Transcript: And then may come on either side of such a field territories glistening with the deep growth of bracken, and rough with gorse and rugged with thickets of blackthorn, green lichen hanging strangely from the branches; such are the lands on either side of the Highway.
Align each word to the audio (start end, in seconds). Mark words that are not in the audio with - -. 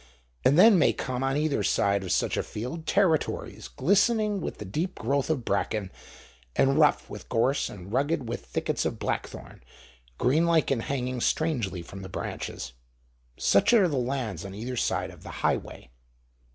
And 0.43 0.57
then 0.57 0.79
may 0.79 0.93
come 0.93 1.23
on 1.23 1.37
either 1.37 1.61
side 1.61 2.03
of 2.03 2.11
such 2.11 2.35
a 2.35 2.41
field 2.41 2.87
territories 2.87 3.67
glistening 3.67 4.41
with 4.41 4.57
the 4.57 4.65
deep 4.65 4.95
growth 4.95 5.29
of 5.29 5.45
bracken, 5.45 5.91
and 6.55 6.79
rough 6.79 7.07
with 7.07 7.29
gorse 7.29 7.69
and 7.69 7.93
rugged 7.93 8.27
with 8.27 8.43
thickets 8.43 8.83
of 8.83 8.97
blackthorn, 8.97 9.61
green 10.17 10.47
lichen 10.47 10.79
hanging 10.79 11.21
strangely 11.21 11.83
from 11.83 12.01
the 12.01 12.09
branches; 12.09 12.73
such 13.37 13.73
are 13.73 13.87
the 13.87 13.97
lands 13.97 14.43
on 14.43 14.55
either 14.55 14.75
side 14.75 15.11
of 15.11 15.21
the 15.21 15.45
Highway. 15.45 15.91